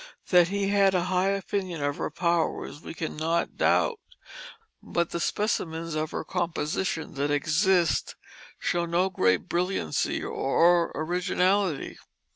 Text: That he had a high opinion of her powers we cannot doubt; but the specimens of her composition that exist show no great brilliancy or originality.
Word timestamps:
That 0.31 0.47
he 0.47 0.69
had 0.69 0.95
a 0.95 1.03
high 1.13 1.29
opinion 1.29 1.83
of 1.83 1.97
her 1.97 2.09
powers 2.09 2.81
we 2.81 2.95
cannot 2.95 3.55
doubt; 3.55 3.99
but 4.81 5.11
the 5.11 5.19
specimens 5.19 5.93
of 5.93 6.09
her 6.09 6.23
composition 6.23 7.13
that 7.13 7.29
exist 7.29 8.15
show 8.57 8.87
no 8.87 9.11
great 9.11 9.47
brilliancy 9.47 10.23
or 10.23 10.91
originality. 10.95 11.99